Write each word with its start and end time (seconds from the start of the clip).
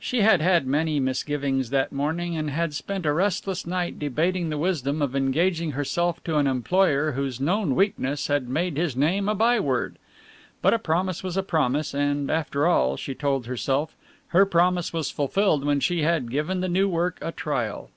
She 0.00 0.22
had 0.22 0.40
had 0.40 0.66
many 0.66 0.98
misgivings 0.98 1.70
that 1.70 1.92
morning, 1.92 2.36
and 2.36 2.50
had 2.50 2.74
spent 2.74 3.06
a 3.06 3.12
restless 3.12 3.64
night 3.64 3.96
debating 3.96 4.48
the 4.50 4.58
wisdom 4.58 5.00
of 5.00 5.14
engaging 5.14 5.70
herself 5.70 6.18
to 6.24 6.36
an 6.36 6.48
employer 6.48 7.12
whose 7.12 7.40
known 7.40 7.76
weakness 7.76 8.26
had 8.26 8.48
made 8.48 8.76
his 8.76 8.96
name 8.96 9.28
a 9.28 9.36
by 9.36 9.60
word. 9.60 9.98
But 10.62 10.74
a 10.74 10.80
promise 10.80 11.22
was 11.22 11.36
a 11.36 11.44
promise 11.44 11.94
and, 11.94 12.28
after 12.28 12.66
all, 12.66 12.96
she 12.96 13.14
told 13.14 13.46
herself, 13.46 13.94
her 14.34 14.44
promise 14.44 14.92
was 14.92 15.12
fulfilled 15.12 15.64
when 15.64 15.78
she 15.78 16.02
had 16.02 16.28
given 16.28 16.58
the 16.60 16.68
new 16.68 16.88
work 16.88 17.16
a 17.22 17.30
trial. 17.30 17.90